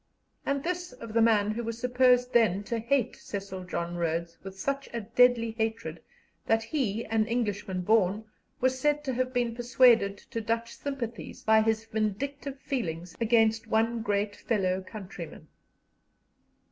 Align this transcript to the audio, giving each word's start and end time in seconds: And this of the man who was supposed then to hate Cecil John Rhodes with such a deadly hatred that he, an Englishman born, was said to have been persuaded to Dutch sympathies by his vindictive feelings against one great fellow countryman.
And 0.47 0.63
this 0.63 0.93
of 0.93 1.13
the 1.13 1.21
man 1.21 1.51
who 1.51 1.63
was 1.63 1.77
supposed 1.77 2.33
then 2.33 2.63
to 2.63 2.79
hate 2.79 3.15
Cecil 3.17 3.65
John 3.65 3.97
Rhodes 3.97 4.35
with 4.41 4.57
such 4.59 4.89
a 4.93 5.01
deadly 5.01 5.51
hatred 5.51 6.01
that 6.47 6.63
he, 6.63 7.05
an 7.05 7.27
Englishman 7.27 7.81
born, 7.83 8.25
was 8.59 8.79
said 8.79 9.03
to 9.03 9.13
have 9.13 9.31
been 9.31 9.53
persuaded 9.53 10.17
to 10.17 10.41
Dutch 10.41 10.75
sympathies 10.75 11.43
by 11.43 11.61
his 11.61 11.85
vindictive 11.85 12.59
feelings 12.61 13.15
against 13.21 13.67
one 13.67 14.01
great 14.01 14.35
fellow 14.35 14.81
countryman. 14.81 15.47